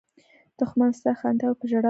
[0.57, 1.79] دښمن ستا خنداوې په ژړا بدلوي